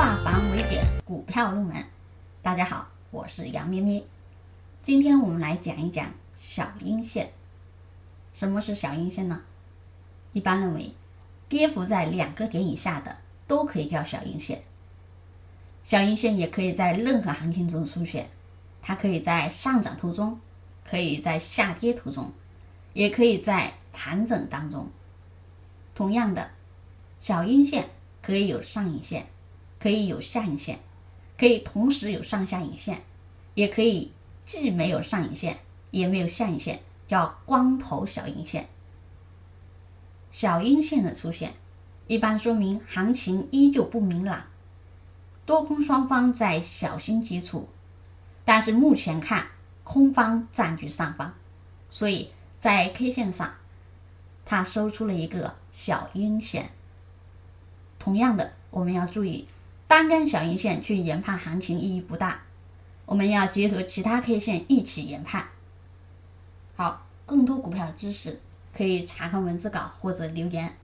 [0.00, 1.84] 化繁为简，股票入门。
[2.40, 4.02] 大家好，我是杨咩咩。
[4.80, 7.34] 今天我们来讲一讲小阴线。
[8.32, 9.42] 什么是小阴线呢？
[10.32, 10.94] 一般认为，
[11.50, 14.62] 跌幅在两个点以下的都可以叫小阴线。
[15.84, 18.30] 小阴线也可以在任何行情中出现，
[18.80, 20.40] 它可以在上涨途中，
[20.82, 22.32] 可以在下跌途中，
[22.94, 24.88] 也可以在盘整当中。
[25.94, 26.52] 同样的，
[27.20, 27.90] 小阴线
[28.22, 29.26] 可以有上影线，
[29.80, 30.78] 可以有下影线，
[31.38, 33.02] 可以同时有上下影线，
[33.54, 34.12] 也可以
[34.44, 35.58] 既没有上影线，
[35.90, 38.68] 也没有下影线，叫光头小阴线。
[40.30, 41.54] 小阴线的出现，
[42.06, 44.44] 一般说明行情依旧不明朗，
[45.46, 47.68] 多空双方在小心接触，
[48.44, 49.48] 但是目前看
[49.82, 51.34] 空方占据上方，
[51.88, 53.54] 所以在 K 线上。
[54.42, 56.70] 它收出了一个小阴线。
[58.00, 59.46] 同样的，我们要注意，
[59.90, 62.42] 单根小阴线去研判行情意义不大，
[63.06, 65.48] 我们要结合其他 K 线一起研判。
[66.76, 68.40] 好，更多股票知识
[68.72, 70.76] 可以查看文字稿或者留言。